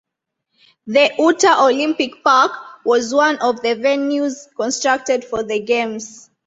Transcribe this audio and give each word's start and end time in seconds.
The 0.87 1.11
Utah 1.19 1.63
Olympic 1.67 2.23
Park 2.23 2.51
was 2.83 3.13
one 3.13 3.37
of 3.37 3.61
the 3.61 3.75
venues 3.75 4.47
constructed 4.57 5.23
for 5.23 5.43
the 5.43 5.59
games. 5.59 6.31